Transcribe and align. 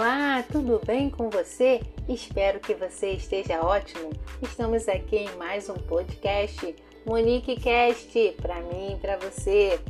Olá, 0.00 0.44
tudo 0.44 0.80
bem 0.86 1.10
com 1.10 1.28
você? 1.28 1.80
Espero 2.08 2.60
que 2.60 2.72
você 2.72 3.14
esteja 3.14 3.60
ótimo. 3.60 4.10
Estamos 4.40 4.88
aqui 4.88 5.16
em 5.16 5.36
mais 5.36 5.68
um 5.68 5.74
podcast 5.74 6.72
Monique 7.04 7.56
Cast 7.56 8.36
para 8.40 8.60
mim 8.60 8.92
e 8.92 8.96
para 8.96 9.16
você. 9.16 9.80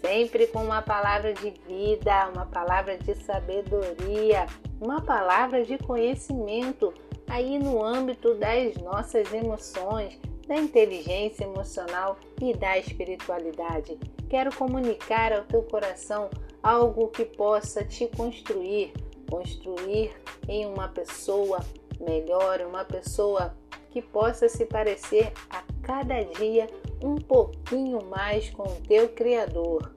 Sempre 0.00 0.46
com 0.46 0.62
uma 0.62 0.82
palavra 0.82 1.34
de 1.34 1.52
vida, 1.66 2.30
uma 2.32 2.46
palavra 2.46 2.96
de 2.96 3.12
sabedoria, 3.24 4.46
uma 4.80 5.00
palavra 5.00 5.64
de 5.64 5.76
conhecimento 5.78 6.94
aí 7.26 7.58
no 7.58 7.84
âmbito 7.84 8.36
das 8.36 8.76
nossas 8.76 9.34
emoções, 9.34 10.16
da 10.46 10.58
inteligência 10.58 11.42
emocional 11.42 12.16
e 12.40 12.54
da 12.54 12.78
espiritualidade. 12.78 13.98
Quero 14.28 14.54
comunicar 14.54 15.32
ao 15.32 15.42
teu 15.42 15.64
coração 15.64 16.30
algo 16.62 17.08
que 17.08 17.24
possa 17.24 17.82
te 17.84 18.06
construir, 18.06 18.92
construir 19.30 20.10
em 20.48 20.66
uma 20.66 20.88
pessoa 20.88 21.60
melhor, 22.00 22.60
uma 22.62 22.84
pessoa 22.84 23.54
que 23.90 24.02
possa 24.02 24.48
se 24.48 24.66
parecer 24.66 25.32
a 25.48 25.62
cada 25.82 26.22
dia 26.22 26.66
um 27.02 27.16
pouquinho 27.16 28.04
mais 28.06 28.50
com 28.50 28.64
o 28.64 28.80
teu 28.86 29.08
Criador. 29.08 29.92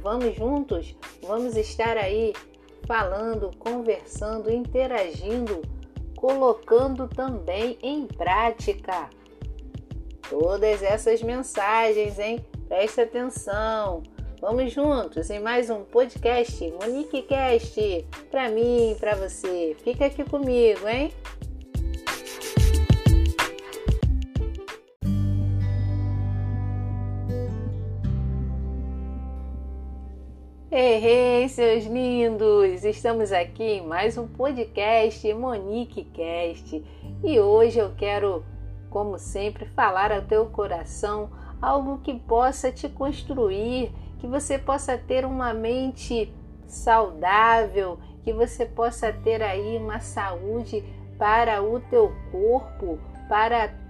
Vamos 0.00 0.34
juntos? 0.34 0.96
Vamos 1.22 1.56
estar 1.56 1.96
aí 1.96 2.32
falando, 2.86 3.50
conversando, 3.58 4.52
interagindo, 4.52 5.62
colocando 6.16 7.08
também 7.08 7.78
em 7.82 8.06
prática 8.06 9.08
todas 10.28 10.82
essas 10.82 11.22
mensagens, 11.22 12.18
hein? 12.18 12.44
Preste 12.68 13.00
atenção. 13.00 14.02
Vamos 14.42 14.72
juntos 14.72 15.30
em 15.30 15.38
mais 15.38 15.70
um 15.70 15.84
podcast 15.84 16.68
Monique 16.72 17.22
Cast 17.22 18.04
para 18.28 18.48
mim 18.48 18.96
para 18.98 19.14
você. 19.14 19.76
Fica 19.84 20.06
aqui 20.06 20.24
comigo, 20.24 20.80
hein? 20.88 21.12
Ei, 30.72 31.48
seus 31.48 31.84
lindos! 31.84 32.82
Estamos 32.82 33.30
aqui 33.30 33.62
em 33.62 33.86
mais 33.86 34.18
um 34.18 34.26
podcast 34.26 35.32
Monique 35.34 36.02
Cast 36.02 36.84
e 37.22 37.38
hoje 37.38 37.78
eu 37.78 37.92
quero 37.96 38.44
como 38.90 39.18
sempre, 39.20 39.66
falar 39.66 40.10
ao 40.12 40.22
teu 40.22 40.46
coração 40.46 41.30
algo 41.62 41.98
que 41.98 42.12
possa 42.12 42.72
te 42.72 42.88
construir, 42.88 43.92
que 44.22 44.28
você 44.28 44.56
possa 44.56 44.96
ter 44.96 45.24
uma 45.24 45.52
mente 45.52 46.32
saudável, 46.68 47.98
que 48.22 48.32
você 48.32 48.64
possa 48.64 49.12
ter 49.12 49.42
aí 49.42 49.76
uma 49.76 49.98
saúde 49.98 50.84
para 51.18 51.60
o 51.60 51.80
teu 51.80 52.12
corpo, 52.30 53.00
para 53.28 53.82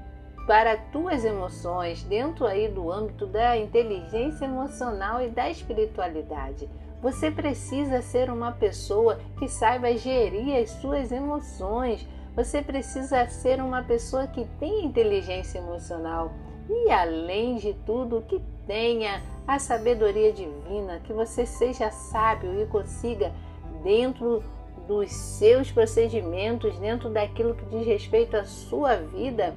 para 0.46 0.76
tuas 0.76 1.24
emoções, 1.24 2.02
dentro 2.02 2.46
aí 2.46 2.66
do 2.66 2.90
âmbito 2.90 3.26
da 3.26 3.56
inteligência 3.56 4.44
emocional 4.44 5.22
e 5.22 5.28
da 5.28 5.48
espiritualidade. 5.48 6.68
Você 7.00 7.30
precisa 7.30 8.02
ser 8.02 8.28
uma 8.28 8.50
pessoa 8.50 9.20
que 9.38 9.46
saiba 9.46 9.96
gerir 9.96 10.60
as 10.60 10.70
suas 10.70 11.12
emoções, 11.12 12.08
você 12.34 12.60
precisa 12.60 13.24
ser 13.28 13.60
uma 13.60 13.84
pessoa 13.84 14.26
que 14.26 14.44
tenha 14.58 14.84
inteligência 14.84 15.58
emocional 15.58 16.32
e, 16.68 16.90
além 16.90 17.56
de 17.56 17.74
tudo, 17.86 18.22
que 18.22 18.42
tenha 18.66 19.22
a 19.46 19.58
sabedoria 19.58 20.32
divina, 20.32 21.00
que 21.04 21.12
você 21.12 21.44
seja 21.44 21.90
sábio 21.90 22.60
e 22.60 22.66
consiga, 22.66 23.32
dentro 23.82 24.42
dos 24.86 25.12
seus 25.12 25.70
procedimentos, 25.70 26.76
dentro 26.78 27.10
daquilo 27.10 27.54
que 27.54 27.64
diz 27.66 27.86
respeito 27.86 28.36
à 28.36 28.44
sua 28.44 28.96
vida, 28.96 29.54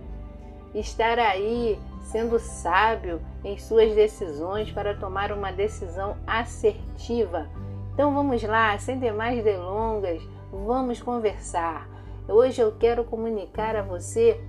estar 0.74 1.20
aí 1.20 1.80
sendo 2.04 2.40
sábio 2.40 3.22
em 3.44 3.58
suas 3.58 3.94
decisões 3.96 4.72
para 4.72 4.96
tomar 4.96 5.32
uma 5.32 5.52
decisão 5.52 6.18
assertiva. 6.28 7.48
Então 7.94 8.14
vamos 8.14 8.44
lá, 8.44 8.78
sem 8.78 9.00
demais 9.00 9.44
delongas, 9.44 10.22
vamos 10.52 11.02
conversar. 11.02 11.90
Hoje 12.28 12.62
eu 12.62 12.72
quero 12.74 13.04
comunicar 13.04 13.76
a 13.76 13.82
você 13.82 14.40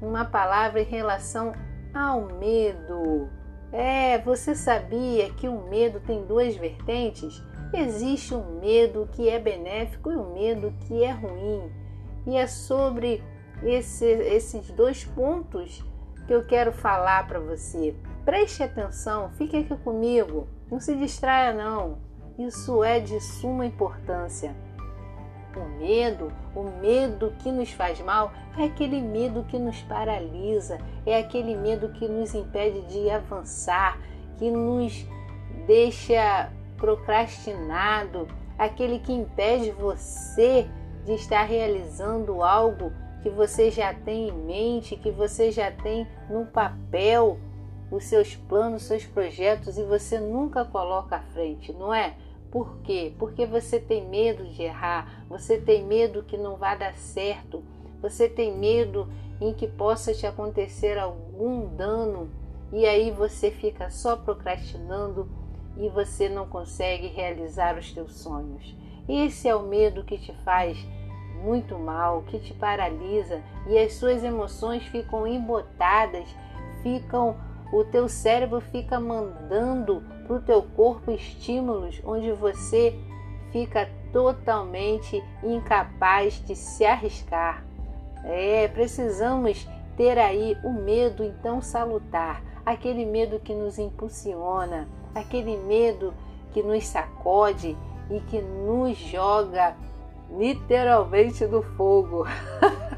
uma 0.00 0.24
palavra 0.24 0.80
em 0.80 0.84
relação 0.84 1.54
ao 1.92 2.20
medo. 2.22 3.28
É, 3.76 4.18
você 4.18 4.54
sabia 4.54 5.30
que 5.30 5.48
o 5.48 5.68
medo 5.68 5.98
tem 5.98 6.24
duas 6.24 6.54
vertentes? 6.54 7.42
Existe 7.72 8.32
um 8.32 8.60
medo 8.60 9.08
que 9.10 9.28
é 9.28 9.36
benéfico 9.36 10.12
e 10.12 10.16
um 10.16 10.32
medo 10.32 10.72
que 10.86 11.02
é 11.02 11.10
ruim. 11.10 11.72
E 12.24 12.36
é 12.36 12.46
sobre 12.46 13.20
esse, 13.64 14.04
esses 14.04 14.70
dois 14.70 15.04
pontos 15.04 15.84
que 16.24 16.32
eu 16.32 16.46
quero 16.46 16.70
falar 16.72 17.26
para 17.26 17.40
você. 17.40 17.96
Preste 18.24 18.62
atenção, 18.62 19.30
fique 19.30 19.56
aqui 19.56 19.76
comigo, 19.78 20.46
não 20.70 20.78
se 20.78 20.94
distraia 20.94 21.52
não. 21.52 21.98
Isso 22.38 22.84
é 22.84 23.00
de 23.00 23.20
suma 23.20 23.66
importância. 23.66 24.54
O 25.56 25.68
medo, 25.78 26.32
o 26.54 26.62
medo 26.80 27.32
que 27.38 27.50
nos 27.52 27.70
faz 27.70 28.00
mal, 28.00 28.32
é 28.58 28.64
aquele 28.64 29.00
medo 29.00 29.44
que 29.44 29.58
nos 29.58 29.80
paralisa, 29.82 30.78
é 31.06 31.18
aquele 31.18 31.56
medo 31.56 31.90
que 31.90 32.08
nos 32.08 32.34
impede 32.34 32.82
de 32.82 33.10
avançar, 33.10 33.98
que 34.38 34.50
nos 34.50 35.06
deixa 35.66 36.50
procrastinado, 36.76 38.28
aquele 38.58 38.98
que 38.98 39.12
impede 39.12 39.70
você 39.70 40.68
de 41.04 41.14
estar 41.14 41.44
realizando 41.44 42.42
algo 42.42 42.92
que 43.22 43.30
você 43.30 43.70
já 43.70 43.94
tem 43.94 44.28
em 44.28 44.32
mente, 44.32 44.96
que 44.96 45.10
você 45.10 45.50
já 45.50 45.70
tem 45.70 46.06
no 46.28 46.46
papel, 46.46 47.38
os 47.90 48.04
seus 48.04 48.34
planos, 48.34 48.82
os 48.82 48.88
seus 48.88 49.04
projetos 49.04 49.78
e 49.78 49.84
você 49.84 50.18
nunca 50.18 50.64
coloca 50.64 51.16
à 51.16 51.20
frente, 51.20 51.72
não 51.72 51.92
é? 51.92 52.14
Por 52.54 52.76
quê? 52.84 53.12
Porque 53.18 53.44
você 53.44 53.80
tem 53.80 54.08
medo 54.08 54.44
de 54.44 54.62
errar, 54.62 55.24
você 55.28 55.58
tem 55.58 55.84
medo 55.84 56.22
que 56.22 56.36
não 56.36 56.54
vá 56.54 56.76
dar 56.76 56.94
certo, 56.94 57.64
você 58.00 58.28
tem 58.28 58.56
medo 58.56 59.08
em 59.40 59.52
que 59.52 59.66
possa 59.66 60.14
te 60.14 60.24
acontecer 60.24 60.96
algum 60.96 61.66
dano 61.74 62.30
e 62.72 62.86
aí 62.86 63.10
você 63.10 63.50
fica 63.50 63.90
só 63.90 64.14
procrastinando 64.14 65.28
e 65.76 65.88
você 65.88 66.28
não 66.28 66.46
consegue 66.46 67.08
realizar 67.08 67.76
os 67.76 67.92
teus 67.92 68.14
sonhos. 68.20 68.72
Esse 69.08 69.48
é 69.48 69.56
o 69.56 69.66
medo 69.66 70.04
que 70.04 70.16
te 70.16 70.32
faz 70.44 70.78
muito 71.42 71.76
mal, 71.76 72.22
que 72.22 72.38
te 72.38 72.54
paralisa 72.54 73.42
e 73.66 73.76
as 73.76 73.94
suas 73.94 74.22
emoções 74.22 74.84
ficam 74.84 75.26
embotadas, 75.26 76.28
ficam 76.84 77.36
o 77.72 77.82
teu 77.82 78.08
cérebro 78.08 78.60
fica 78.60 79.00
mandando 79.00 80.04
para 80.26 80.36
o 80.36 80.40
teu 80.40 80.62
corpo 80.62 81.10
estímulos 81.10 82.00
onde 82.04 82.32
você 82.32 82.98
fica 83.52 83.88
totalmente 84.12 85.22
incapaz 85.42 86.42
de 86.44 86.56
se 86.56 86.84
arriscar. 86.84 87.64
É, 88.24 88.68
precisamos 88.68 89.68
ter 89.96 90.18
aí 90.18 90.56
o 90.64 90.72
medo 90.72 91.22
então 91.22 91.60
salutar, 91.60 92.42
aquele 92.64 93.04
medo 93.04 93.38
que 93.38 93.54
nos 93.54 93.78
impulsiona, 93.78 94.88
aquele 95.14 95.56
medo 95.56 96.14
que 96.52 96.62
nos 96.62 96.86
sacode 96.86 97.76
e 98.10 98.20
que 98.20 98.40
nos 98.40 98.96
joga 98.96 99.76
literalmente 100.30 101.44
no 101.46 101.62
fogo. 101.62 102.26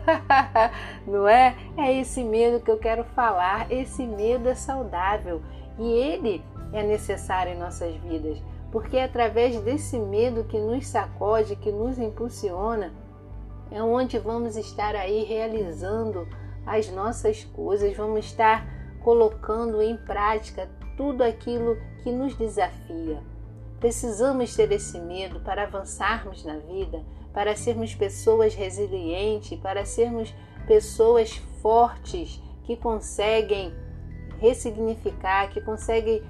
Não 1.06 1.26
é? 1.28 1.56
É 1.76 1.92
esse 1.92 2.22
medo 2.22 2.60
que 2.60 2.70
eu 2.70 2.78
quero 2.78 3.04
falar. 3.04 3.70
Esse 3.70 4.06
medo 4.06 4.48
é 4.48 4.54
saudável 4.54 5.42
e 5.78 5.84
ele 5.84 6.42
é 6.78 6.82
necessário 6.82 7.52
em 7.52 7.58
nossas 7.58 7.94
vidas, 7.96 8.38
porque 8.70 8.96
é 8.96 9.04
através 9.04 9.58
desse 9.60 9.98
medo 9.98 10.44
que 10.44 10.58
nos 10.58 10.86
sacode, 10.86 11.56
que 11.56 11.72
nos 11.72 11.98
impulsiona, 11.98 12.92
é 13.70 13.82
onde 13.82 14.18
vamos 14.18 14.56
estar 14.56 14.94
aí 14.94 15.24
realizando 15.24 16.28
as 16.66 16.88
nossas 16.90 17.44
coisas, 17.44 17.96
vamos 17.96 18.26
estar 18.26 18.66
colocando 19.02 19.80
em 19.80 19.96
prática 19.96 20.68
tudo 20.96 21.22
aquilo 21.22 21.76
que 22.02 22.10
nos 22.10 22.34
desafia. 22.34 23.22
Precisamos 23.78 24.54
ter 24.54 24.70
esse 24.72 24.98
medo 25.00 25.40
para 25.40 25.64
avançarmos 25.64 26.44
na 26.44 26.56
vida, 26.56 27.04
para 27.32 27.54
sermos 27.54 27.94
pessoas 27.94 28.54
resilientes, 28.54 29.58
para 29.60 29.84
sermos 29.84 30.34
pessoas 30.66 31.36
fortes 31.60 32.42
que 32.64 32.76
conseguem 32.76 33.72
ressignificar, 34.38 35.50
que 35.50 35.60
conseguem 35.60 36.22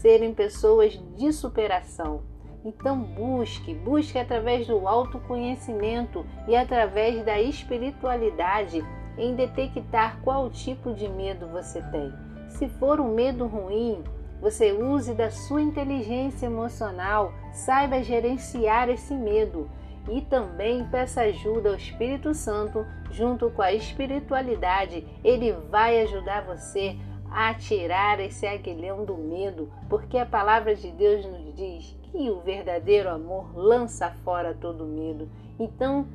serem 0.00 0.32
pessoas 0.32 0.98
de 1.16 1.32
superação. 1.32 2.22
Então 2.64 2.98
busque, 2.98 3.74
busque 3.74 4.18
através 4.18 4.66
do 4.66 4.88
autoconhecimento 4.88 6.24
e 6.48 6.56
através 6.56 7.24
da 7.24 7.40
espiritualidade 7.40 8.84
em 9.18 9.34
detectar 9.34 10.18
qual 10.22 10.48
tipo 10.50 10.94
de 10.94 11.08
medo 11.08 11.46
você 11.48 11.82
tem. 11.90 12.12
Se 12.48 12.68
for 12.68 12.98
um 13.00 13.14
medo 13.14 13.46
ruim, 13.46 14.02
você 14.40 14.72
use 14.72 15.12
da 15.12 15.30
sua 15.30 15.60
inteligência 15.60 16.46
emocional, 16.46 17.32
saiba 17.52 18.02
gerenciar 18.02 18.88
esse 18.88 19.14
medo 19.14 19.70
e 20.08 20.22
também 20.22 20.86
peça 20.86 21.22
ajuda 21.22 21.68
ao 21.68 21.74
Espírito 21.74 22.32
Santo 22.34 22.86
junto 23.10 23.50
com 23.50 23.60
a 23.60 23.72
espiritualidade. 23.72 25.06
Ele 25.22 25.52
vai 25.70 26.00
ajudar 26.00 26.46
você 26.46 26.96
a 27.30 27.54
tirar 27.54 28.20
esse 28.20 28.46
aguilhão 28.46 29.04
do 29.04 29.16
medo, 29.16 29.70
porque 29.88 30.18
a 30.18 30.26
palavra 30.26 30.74
de 30.74 30.90
Deus 30.90 31.24
nos 31.24 31.54
diz 31.54 31.96
que 32.02 32.30
o 32.30 32.40
verdadeiro 32.40 33.08
amor 33.08 33.56
lança 33.56 34.10
fora 34.24 34.54
todo 34.54 34.84
medo. 34.84 35.28
Então, 35.58 36.06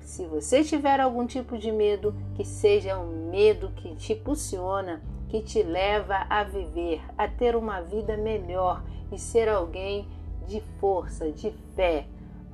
se 0.00 0.26
você 0.26 0.62
tiver 0.62 1.00
algum 1.00 1.26
tipo 1.26 1.56
de 1.56 1.72
medo, 1.72 2.14
que 2.34 2.44
seja 2.44 2.98
um 2.98 3.30
medo 3.30 3.70
que 3.76 3.94
te 3.96 4.12
impulsiona, 4.12 5.02
que 5.28 5.40
te 5.40 5.62
leva 5.62 6.26
a 6.28 6.44
viver, 6.44 7.00
a 7.16 7.26
ter 7.26 7.56
uma 7.56 7.80
vida 7.80 8.16
melhor 8.16 8.82
e 9.10 9.18
ser 9.18 9.48
alguém 9.48 10.06
de 10.46 10.60
força, 10.78 11.30
de 11.30 11.50
fé. 11.74 12.06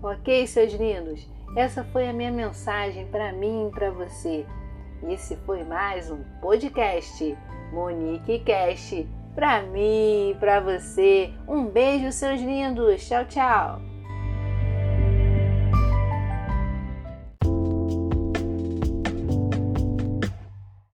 Ok, 0.03 0.47
seus 0.47 0.73
lindos? 0.75 1.29
Essa 1.57 1.83
foi 1.83 2.09
a 2.09 2.13
minha 2.13 2.31
mensagem 2.31 3.07
para 3.07 3.33
mim 3.33 3.67
e 3.67 3.71
para 3.71 3.91
você. 3.91 4.47
Esse 5.03 5.37
foi 5.39 5.65
mais 5.65 6.11
um 6.11 6.23
podcast 6.41 7.37
Monique 7.73 8.41
Cast. 8.41 9.07
Para 9.35 9.63
mim 9.63 10.37
para 10.41 10.61
você. 10.61 11.33
Um 11.47 11.65
beijo, 11.65 12.11
seus 12.11 12.41
lindos. 12.41 13.07
Tchau, 13.07 13.25
tchau. 13.27 13.98